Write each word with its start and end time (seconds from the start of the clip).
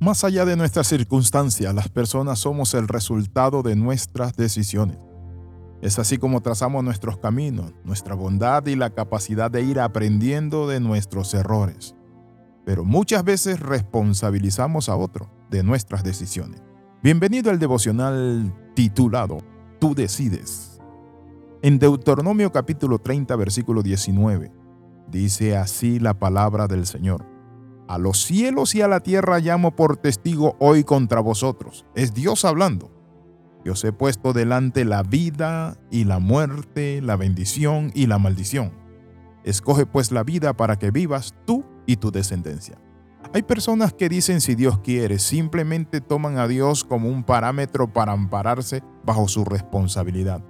Más 0.00 0.22
allá 0.22 0.44
de 0.44 0.54
nuestras 0.54 0.86
circunstancias, 0.86 1.74
las 1.74 1.88
personas 1.88 2.38
somos 2.38 2.72
el 2.74 2.86
resultado 2.86 3.64
de 3.64 3.74
nuestras 3.74 4.36
decisiones. 4.36 4.96
Es 5.82 5.98
así 5.98 6.18
como 6.18 6.40
trazamos 6.40 6.84
nuestros 6.84 7.18
caminos, 7.18 7.72
nuestra 7.82 8.14
bondad 8.14 8.64
y 8.66 8.76
la 8.76 8.90
capacidad 8.90 9.50
de 9.50 9.62
ir 9.62 9.80
aprendiendo 9.80 10.68
de 10.68 10.78
nuestros 10.78 11.34
errores. 11.34 11.96
Pero 12.64 12.84
muchas 12.84 13.24
veces 13.24 13.58
responsabilizamos 13.58 14.88
a 14.88 14.94
otro 14.94 15.32
de 15.50 15.64
nuestras 15.64 16.04
decisiones. 16.04 16.62
Bienvenido 17.02 17.50
al 17.50 17.58
devocional 17.58 18.54
titulado 18.76 19.38
Tú 19.80 19.96
decides. 19.96 20.80
En 21.60 21.80
Deuteronomio 21.80 22.52
capítulo 22.52 23.00
30 23.00 23.34
versículo 23.34 23.82
19 23.82 24.52
dice 25.10 25.56
así 25.56 25.98
la 25.98 26.14
palabra 26.14 26.68
del 26.68 26.86
Señor. 26.86 27.37
A 27.88 27.96
los 27.96 28.22
cielos 28.22 28.74
y 28.74 28.82
a 28.82 28.88
la 28.88 29.00
tierra 29.00 29.38
llamo 29.38 29.74
por 29.74 29.96
testigo 29.96 30.56
hoy 30.60 30.84
contra 30.84 31.20
vosotros. 31.20 31.86
Es 31.94 32.12
Dios 32.12 32.44
hablando. 32.44 32.90
Yo 33.64 33.72
os 33.72 33.82
he 33.82 33.92
puesto 33.92 34.34
delante 34.34 34.84
la 34.84 35.02
vida 35.02 35.78
y 35.90 36.04
la 36.04 36.18
muerte, 36.18 37.00
la 37.00 37.16
bendición 37.16 37.90
y 37.94 38.06
la 38.06 38.18
maldición. 38.18 38.72
Escoge 39.42 39.86
pues 39.86 40.12
la 40.12 40.22
vida 40.22 40.54
para 40.54 40.78
que 40.78 40.90
vivas 40.90 41.34
tú 41.46 41.64
y 41.86 41.96
tu 41.96 42.10
descendencia. 42.10 42.78
Hay 43.32 43.42
personas 43.42 43.94
que 43.94 44.10
dicen 44.10 44.42
si 44.42 44.54
Dios 44.54 44.80
quiere, 44.80 45.18
simplemente 45.18 46.02
toman 46.02 46.36
a 46.36 46.46
Dios 46.46 46.84
como 46.84 47.08
un 47.08 47.24
parámetro 47.24 47.90
para 47.90 48.12
ampararse 48.12 48.82
bajo 49.02 49.28
su 49.28 49.46
responsabilidad. 49.46 50.44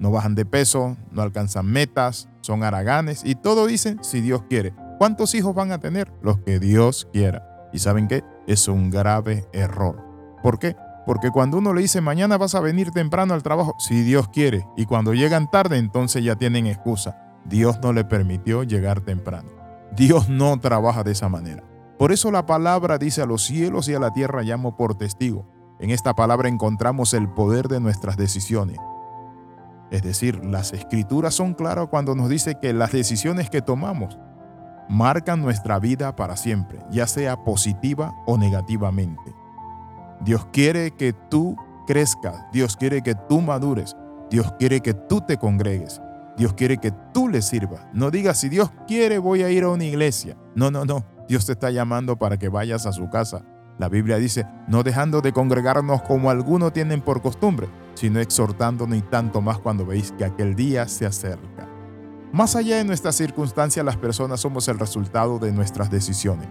No 0.00 0.10
bajan 0.10 0.34
de 0.34 0.44
peso, 0.44 0.96
no 1.12 1.22
alcanzan 1.22 1.66
metas, 1.66 2.28
son 2.40 2.64
haraganes 2.64 3.22
y 3.24 3.36
todo 3.36 3.66
dicen 3.66 4.02
si 4.02 4.20
Dios 4.20 4.42
quiere. 4.48 4.74
¿Cuántos 4.98 5.34
hijos 5.34 5.54
van 5.54 5.72
a 5.72 5.78
tener? 5.78 6.10
Los 6.22 6.38
que 6.38 6.58
Dios 6.58 7.06
quiera. 7.12 7.68
¿Y 7.72 7.80
saben 7.80 8.08
qué? 8.08 8.24
Es 8.46 8.66
un 8.66 8.90
grave 8.90 9.46
error. 9.52 10.02
¿Por 10.42 10.58
qué? 10.58 10.74
Porque 11.04 11.30
cuando 11.30 11.58
uno 11.58 11.74
le 11.74 11.82
dice 11.82 12.00
mañana 12.00 12.38
vas 12.38 12.54
a 12.54 12.60
venir 12.60 12.90
temprano 12.92 13.34
al 13.34 13.42
trabajo, 13.42 13.74
si 13.78 14.02
Dios 14.02 14.28
quiere, 14.28 14.66
y 14.76 14.86
cuando 14.86 15.12
llegan 15.12 15.50
tarde, 15.50 15.76
entonces 15.76 16.24
ya 16.24 16.36
tienen 16.36 16.66
excusa. 16.66 17.16
Dios 17.44 17.78
no 17.82 17.92
le 17.92 18.04
permitió 18.04 18.62
llegar 18.62 19.02
temprano. 19.02 19.50
Dios 19.94 20.30
no 20.30 20.58
trabaja 20.60 21.04
de 21.04 21.12
esa 21.12 21.28
manera. 21.28 21.62
Por 21.98 22.10
eso 22.10 22.30
la 22.30 22.46
palabra 22.46 22.98
dice 22.98 23.22
a 23.22 23.26
los 23.26 23.44
cielos 23.44 23.88
y 23.88 23.94
a 23.94 24.00
la 24.00 24.12
tierra 24.12 24.42
llamo 24.42 24.76
por 24.76 24.96
testigo. 24.96 25.46
En 25.78 25.90
esta 25.90 26.14
palabra 26.14 26.48
encontramos 26.48 27.12
el 27.12 27.28
poder 27.28 27.68
de 27.68 27.80
nuestras 27.80 28.16
decisiones. 28.16 28.78
Es 29.90 30.02
decir, 30.02 30.44
las 30.44 30.72
escrituras 30.72 31.34
son 31.34 31.54
claras 31.54 31.88
cuando 31.88 32.14
nos 32.14 32.28
dice 32.30 32.58
que 32.60 32.72
las 32.72 32.92
decisiones 32.92 33.50
que 33.50 33.62
tomamos 33.62 34.18
marcan 34.88 35.42
nuestra 35.42 35.78
vida 35.78 36.14
para 36.16 36.36
siempre, 36.36 36.78
ya 36.90 37.06
sea 37.06 37.44
positiva 37.44 38.14
o 38.26 38.38
negativamente. 38.38 39.34
Dios 40.20 40.46
quiere 40.52 40.92
que 40.92 41.12
tú 41.12 41.56
crezcas, 41.86 42.44
Dios 42.52 42.76
quiere 42.76 43.02
que 43.02 43.14
tú 43.14 43.40
madures, 43.40 43.96
Dios 44.30 44.52
quiere 44.58 44.80
que 44.80 44.94
tú 44.94 45.20
te 45.20 45.36
congregues, 45.36 46.00
Dios 46.36 46.52
quiere 46.54 46.78
que 46.78 46.92
tú 47.12 47.28
le 47.28 47.42
sirvas. 47.42 47.86
No 47.92 48.10
digas, 48.10 48.38
si 48.38 48.48
Dios 48.48 48.70
quiere 48.86 49.18
voy 49.18 49.42
a 49.42 49.50
ir 49.50 49.64
a 49.64 49.70
una 49.70 49.84
iglesia. 49.84 50.36
No, 50.54 50.70
no, 50.70 50.84
no. 50.84 51.04
Dios 51.28 51.46
te 51.46 51.52
está 51.52 51.70
llamando 51.70 52.16
para 52.16 52.36
que 52.36 52.48
vayas 52.48 52.86
a 52.86 52.92
su 52.92 53.08
casa. 53.08 53.42
La 53.78 53.88
Biblia 53.88 54.16
dice, 54.16 54.46
no 54.68 54.82
dejando 54.82 55.20
de 55.20 55.32
congregarnos 55.32 56.02
como 56.02 56.30
algunos 56.30 56.72
tienen 56.72 57.00
por 57.00 57.20
costumbre, 57.20 57.68
sino 57.94 58.20
exhortándonos 58.20 58.96
y 58.96 59.02
tanto 59.02 59.40
más 59.40 59.58
cuando 59.58 59.84
veis 59.84 60.12
que 60.12 60.24
aquel 60.24 60.54
día 60.54 60.88
se 60.88 61.06
acerca. 61.06 61.65
Más 62.32 62.56
allá 62.56 62.76
de 62.76 62.84
nuestras 62.84 63.14
circunstancias, 63.14 63.84
las 63.84 63.96
personas 63.96 64.40
somos 64.40 64.68
el 64.68 64.78
resultado 64.78 65.38
de 65.38 65.52
nuestras 65.52 65.90
decisiones. 65.90 66.48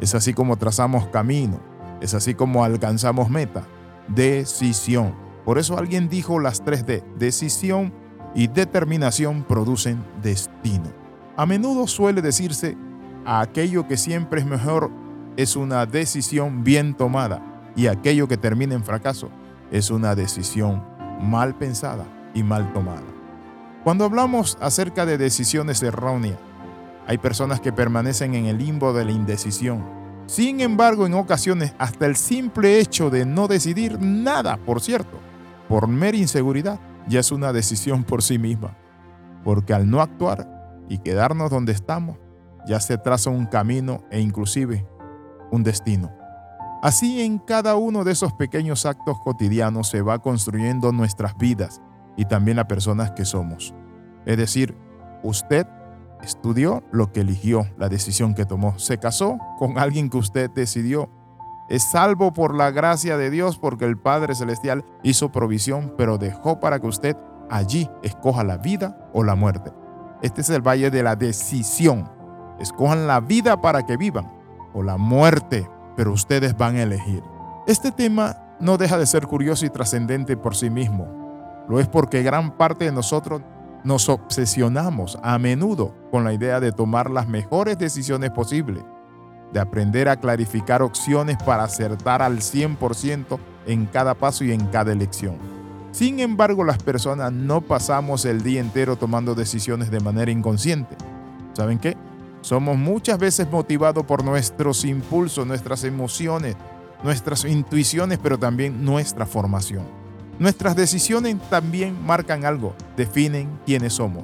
Es 0.00 0.14
así 0.14 0.32
como 0.32 0.56
trazamos 0.56 1.06
camino, 1.08 1.60
es 2.00 2.14
así 2.14 2.34
como 2.34 2.64
alcanzamos 2.64 3.30
meta. 3.30 3.64
Decisión. 4.08 5.14
Por 5.44 5.58
eso 5.58 5.78
alguien 5.78 6.08
dijo 6.08 6.40
las 6.40 6.64
tres 6.64 6.86
D, 6.86 7.04
decisión 7.18 7.92
y 8.34 8.46
determinación 8.46 9.42
producen 9.42 10.02
destino. 10.22 10.92
A 11.36 11.46
menudo 11.46 11.86
suele 11.86 12.22
decirse, 12.22 12.76
aquello 13.24 13.86
que 13.86 13.96
siempre 13.96 14.40
es 14.40 14.46
mejor 14.46 14.90
es 15.36 15.56
una 15.56 15.86
decisión 15.86 16.64
bien 16.64 16.94
tomada 16.94 17.40
y 17.76 17.86
aquello 17.86 18.26
que 18.26 18.36
termina 18.36 18.74
en 18.74 18.82
fracaso 18.82 19.30
es 19.70 19.90
una 19.90 20.14
decisión 20.14 20.82
mal 21.20 21.54
pensada 21.54 22.04
y 22.34 22.42
mal 22.42 22.72
tomada. 22.72 23.17
Cuando 23.88 24.04
hablamos 24.04 24.58
acerca 24.60 25.06
de 25.06 25.16
decisiones 25.16 25.82
erróneas, 25.82 26.38
hay 27.06 27.16
personas 27.16 27.58
que 27.58 27.72
permanecen 27.72 28.34
en 28.34 28.44
el 28.44 28.58
limbo 28.58 28.92
de 28.92 29.06
la 29.06 29.12
indecisión. 29.12 29.82
Sin 30.26 30.60
embargo, 30.60 31.06
en 31.06 31.14
ocasiones, 31.14 31.72
hasta 31.78 32.04
el 32.04 32.16
simple 32.16 32.80
hecho 32.80 33.08
de 33.08 33.24
no 33.24 33.48
decidir 33.48 33.98
nada, 33.98 34.58
por 34.58 34.82
cierto, 34.82 35.18
por 35.70 35.88
mera 35.88 36.18
inseguridad, 36.18 36.78
ya 37.08 37.20
es 37.20 37.32
una 37.32 37.50
decisión 37.54 38.04
por 38.04 38.22
sí 38.22 38.38
misma. 38.38 38.76
Porque 39.42 39.72
al 39.72 39.88
no 39.88 40.02
actuar 40.02 40.46
y 40.90 40.98
quedarnos 40.98 41.50
donde 41.50 41.72
estamos, 41.72 42.18
ya 42.66 42.80
se 42.80 42.98
traza 42.98 43.30
un 43.30 43.46
camino 43.46 44.04
e 44.10 44.20
inclusive 44.20 44.86
un 45.50 45.62
destino. 45.62 46.12
Así 46.82 47.22
en 47.22 47.38
cada 47.38 47.76
uno 47.76 48.04
de 48.04 48.12
esos 48.12 48.34
pequeños 48.34 48.84
actos 48.84 49.16
cotidianos 49.24 49.88
se 49.88 50.02
va 50.02 50.18
construyendo 50.18 50.92
nuestras 50.92 51.38
vidas 51.38 51.80
y 52.18 52.26
también 52.26 52.56
las 52.56 52.66
personas 52.66 53.12
que 53.12 53.24
somos. 53.24 53.74
Es 54.26 54.36
decir, 54.36 54.76
usted 55.22 55.66
estudió 56.22 56.82
lo 56.90 57.12
que 57.12 57.20
eligió, 57.20 57.66
la 57.78 57.88
decisión 57.88 58.34
que 58.34 58.44
tomó. 58.44 58.78
Se 58.78 58.98
casó 58.98 59.38
con 59.58 59.78
alguien 59.78 60.10
que 60.10 60.18
usted 60.18 60.50
decidió. 60.50 61.08
Es 61.70 61.90
salvo 61.90 62.32
por 62.32 62.54
la 62.54 62.70
gracia 62.70 63.16
de 63.16 63.30
Dios 63.30 63.56
porque 63.56 63.84
el 63.84 63.96
Padre 63.96 64.34
Celestial 64.34 64.84
hizo 65.02 65.30
provisión, 65.30 65.94
pero 65.96 66.18
dejó 66.18 66.60
para 66.60 66.80
que 66.80 66.88
usted 66.88 67.16
allí 67.50 67.88
escoja 68.02 68.42
la 68.42 68.58
vida 68.58 69.08
o 69.12 69.22
la 69.22 69.36
muerte. 69.36 69.72
Este 70.20 70.40
es 70.40 70.50
el 70.50 70.60
valle 70.60 70.90
de 70.90 71.04
la 71.04 71.14
decisión. 71.14 72.10
Escojan 72.58 73.06
la 73.06 73.20
vida 73.20 73.60
para 73.60 73.86
que 73.86 73.96
vivan 73.96 74.32
o 74.74 74.82
la 74.82 74.96
muerte, 74.96 75.70
pero 75.96 76.12
ustedes 76.12 76.56
van 76.56 76.76
a 76.76 76.82
elegir. 76.82 77.22
Este 77.68 77.92
tema 77.92 78.36
no 78.58 78.76
deja 78.76 78.98
de 78.98 79.06
ser 79.06 79.26
curioso 79.26 79.64
y 79.66 79.70
trascendente 79.70 80.36
por 80.36 80.56
sí 80.56 80.68
mismo. 80.68 81.17
Lo 81.68 81.80
es 81.80 81.88
porque 81.88 82.22
gran 82.22 82.56
parte 82.56 82.86
de 82.86 82.92
nosotros 82.92 83.42
nos 83.84 84.08
obsesionamos 84.08 85.18
a 85.22 85.38
menudo 85.38 85.94
con 86.10 86.24
la 86.24 86.32
idea 86.32 86.60
de 86.60 86.72
tomar 86.72 87.10
las 87.10 87.28
mejores 87.28 87.78
decisiones 87.78 88.30
posibles, 88.30 88.82
de 89.52 89.60
aprender 89.60 90.08
a 90.08 90.16
clarificar 90.16 90.82
opciones 90.82 91.36
para 91.44 91.64
acertar 91.64 92.22
al 92.22 92.38
100% 92.38 93.38
en 93.66 93.86
cada 93.86 94.14
paso 94.14 94.44
y 94.44 94.52
en 94.52 94.66
cada 94.66 94.92
elección. 94.92 95.36
Sin 95.90 96.20
embargo, 96.20 96.64
las 96.64 96.82
personas 96.82 97.32
no 97.32 97.60
pasamos 97.60 98.24
el 98.24 98.42
día 98.42 98.60
entero 98.60 98.96
tomando 98.96 99.34
decisiones 99.34 99.90
de 99.90 100.00
manera 100.00 100.30
inconsciente. 100.30 100.96
¿Saben 101.54 101.78
qué? 101.78 101.96
Somos 102.40 102.76
muchas 102.76 103.18
veces 103.18 103.50
motivados 103.50 104.04
por 104.04 104.24
nuestros 104.24 104.84
impulsos, 104.84 105.46
nuestras 105.46 105.84
emociones, 105.84 106.56
nuestras 107.02 107.44
intuiciones, 107.44 108.18
pero 108.22 108.38
también 108.38 108.84
nuestra 108.84 109.26
formación. 109.26 110.07
Nuestras 110.38 110.76
decisiones 110.76 111.36
también 111.50 112.00
marcan 112.06 112.44
algo, 112.44 112.72
definen 112.96 113.58
quiénes 113.66 113.94
somos. 113.94 114.22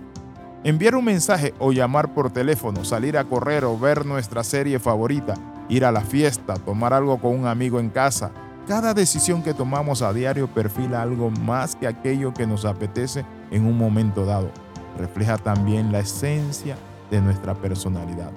Enviar 0.63 0.95
un 0.95 1.05
mensaje 1.05 1.53
o 1.59 1.73
llamar 1.73 2.15
por 2.15 2.31
teléfono, 2.31 2.85
salir 2.85 3.19
a 3.19 3.25
correr 3.25 3.65
o 3.65 3.77
ver 3.77 4.07
nuestra 4.07 4.45
serie 4.45 4.79
favorita, 4.79 5.35
ir 5.69 5.85
a 5.85 5.91
la 5.91 6.03
fiesta, 6.03 6.55
tomar 6.55 6.95
algo 6.95 7.19
con 7.19 7.37
un 7.37 7.47
amigo 7.49 7.81
en 7.81 7.91
casa. 7.91 8.31
Cada 8.69 8.95
decisión 8.95 9.43
que 9.43 9.55
tomamos 9.55 10.03
a 10.03 10.13
diario 10.13 10.47
perfila 10.47 11.03
algo 11.03 11.31
más 11.31 11.75
que 11.75 11.89
aquello 11.89 12.33
que 12.33 12.47
nos 12.47 12.65
apetece 12.65 13.27
en 13.51 13.67
un 13.67 13.77
momento 13.77 14.25
dado. 14.25 14.53
Refleja 14.97 15.37
también 15.37 15.91
la 15.91 15.99
esencia 15.99 16.77
de 17.11 17.21
nuestra 17.21 17.55
personalidad. 17.55 18.31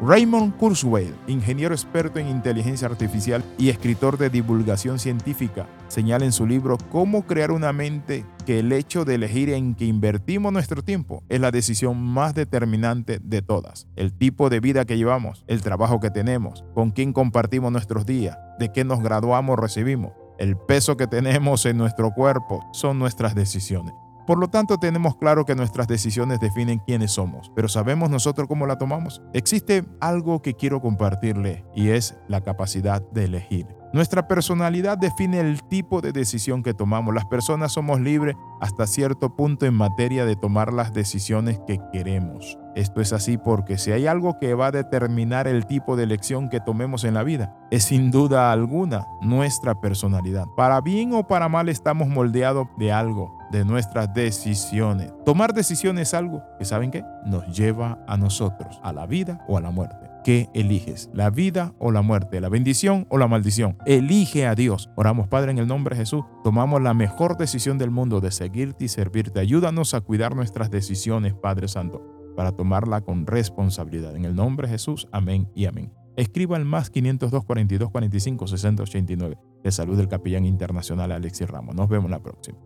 Raymond 0.00 0.56
Kurzweil, 0.58 1.12
ingeniero 1.26 1.74
experto 1.74 2.20
en 2.20 2.28
inteligencia 2.28 2.86
artificial 2.86 3.44
y 3.58 3.68
escritor 3.68 4.16
de 4.16 4.30
divulgación 4.30 5.00
científica, 5.00 5.66
señala 5.88 6.24
en 6.24 6.30
su 6.30 6.46
libro 6.46 6.78
Cómo 6.92 7.26
crear 7.26 7.50
una 7.50 7.72
mente 7.72 8.24
que 8.46 8.60
el 8.60 8.72
hecho 8.72 9.04
de 9.04 9.16
elegir 9.16 9.50
en 9.50 9.74
que 9.74 9.86
invertimos 9.86 10.52
nuestro 10.52 10.84
tiempo 10.84 11.24
es 11.28 11.40
la 11.40 11.50
decisión 11.50 12.00
más 12.00 12.34
determinante 12.34 13.18
de 13.20 13.42
todas. 13.42 13.88
El 13.96 14.12
tipo 14.12 14.50
de 14.50 14.60
vida 14.60 14.84
que 14.84 14.96
llevamos, 14.96 15.44
el 15.48 15.62
trabajo 15.62 15.98
que 15.98 16.10
tenemos, 16.10 16.64
con 16.74 16.92
quién 16.92 17.12
compartimos 17.12 17.72
nuestros 17.72 18.06
días, 18.06 18.38
de 18.60 18.70
qué 18.70 18.84
nos 18.84 19.02
graduamos 19.02 19.54
o 19.54 19.60
recibimos, 19.60 20.12
el 20.38 20.56
peso 20.56 20.96
que 20.96 21.08
tenemos 21.08 21.66
en 21.66 21.76
nuestro 21.76 22.12
cuerpo, 22.12 22.64
son 22.72 23.00
nuestras 23.00 23.34
decisiones. 23.34 23.94
Por 24.28 24.38
lo 24.38 24.48
tanto, 24.48 24.76
tenemos 24.76 25.16
claro 25.16 25.46
que 25.46 25.54
nuestras 25.54 25.88
decisiones 25.88 26.38
definen 26.38 26.80
quiénes 26.80 27.12
somos, 27.12 27.50
pero 27.56 27.66
¿sabemos 27.66 28.10
nosotros 28.10 28.46
cómo 28.46 28.66
la 28.66 28.76
tomamos? 28.76 29.22
Existe 29.32 29.86
algo 30.00 30.42
que 30.42 30.52
quiero 30.52 30.82
compartirle 30.82 31.64
y 31.74 31.88
es 31.88 32.14
la 32.28 32.42
capacidad 32.42 33.00
de 33.10 33.24
elegir. 33.24 33.77
Nuestra 33.92 34.28
personalidad 34.28 34.98
define 34.98 35.40
el 35.40 35.62
tipo 35.62 36.02
de 36.02 36.12
decisión 36.12 36.62
que 36.62 36.74
tomamos. 36.74 37.14
Las 37.14 37.24
personas 37.24 37.72
somos 37.72 38.00
libres 38.00 38.36
hasta 38.60 38.86
cierto 38.86 39.34
punto 39.34 39.64
en 39.64 39.74
materia 39.74 40.26
de 40.26 40.36
tomar 40.36 40.74
las 40.74 40.92
decisiones 40.92 41.58
que 41.66 41.80
queremos. 41.92 42.58
Esto 42.74 43.00
es 43.00 43.12
así 43.12 43.38
porque 43.38 43.78
si 43.78 43.90
hay 43.90 44.06
algo 44.06 44.38
que 44.38 44.54
va 44.54 44.66
a 44.66 44.72
determinar 44.72 45.48
el 45.48 45.66
tipo 45.66 45.96
de 45.96 46.04
elección 46.04 46.48
que 46.48 46.60
tomemos 46.60 47.04
en 47.04 47.14
la 47.14 47.22
vida, 47.22 47.56
es 47.70 47.84
sin 47.84 48.10
duda 48.10 48.52
alguna 48.52 49.06
nuestra 49.22 49.80
personalidad. 49.80 50.46
Para 50.56 50.80
bien 50.80 51.14
o 51.14 51.26
para 51.26 51.48
mal 51.48 51.68
estamos 51.68 52.08
moldeados 52.08 52.68
de 52.76 52.92
algo, 52.92 53.36
de 53.50 53.64
nuestras 53.64 54.12
decisiones. 54.12 55.12
Tomar 55.24 55.54
decisiones 55.54 56.08
es 56.08 56.14
algo 56.14 56.42
que, 56.58 56.64
¿saben 56.66 56.90
qué? 56.90 57.04
Nos 57.24 57.46
lleva 57.56 57.98
a 58.06 58.16
nosotros, 58.16 58.78
a 58.82 58.92
la 58.92 59.06
vida 59.06 59.44
o 59.48 59.56
a 59.56 59.60
la 59.60 59.70
muerte. 59.70 60.07
¿Qué 60.24 60.48
eliges? 60.52 61.10
¿La 61.14 61.30
vida 61.30 61.74
o 61.78 61.90
la 61.92 62.02
muerte? 62.02 62.40
¿La 62.40 62.48
bendición 62.48 63.06
o 63.08 63.18
la 63.18 63.28
maldición? 63.28 63.76
Elige 63.86 64.46
a 64.46 64.54
Dios. 64.54 64.90
Oramos, 64.96 65.28
Padre, 65.28 65.52
en 65.52 65.58
el 65.58 65.66
nombre 65.66 65.94
de 65.94 66.02
Jesús. 66.02 66.24
Tomamos 66.44 66.82
la 66.82 66.92
mejor 66.94 67.36
decisión 67.36 67.78
del 67.78 67.90
mundo 67.90 68.20
de 68.20 68.30
seguirte 68.30 68.84
y 68.84 68.88
servirte. 68.88 69.40
Ayúdanos 69.40 69.94
a 69.94 70.00
cuidar 70.00 70.34
nuestras 70.34 70.70
decisiones, 70.70 71.34
Padre 71.34 71.68
Santo, 71.68 72.34
para 72.36 72.52
tomarla 72.52 73.00
con 73.00 73.26
responsabilidad. 73.26 74.16
En 74.16 74.24
el 74.24 74.34
nombre 74.34 74.66
de 74.66 74.74
Jesús, 74.74 75.08
amén 75.12 75.48
y 75.54 75.66
amén. 75.66 75.92
Escriba 76.16 76.56
al 76.56 76.64
más 76.64 76.90
502 76.90 77.44
42 77.44 77.90
45 77.90 78.46
60 78.48 78.82
89. 78.82 79.38
De 79.62 79.72
salud 79.72 79.96
del 79.96 80.08
capellán 80.08 80.44
internacional 80.44 81.12
Alexis 81.12 81.48
Ramos. 81.48 81.76
Nos 81.76 81.88
vemos 81.88 82.10
la 82.10 82.20
próxima. 82.20 82.58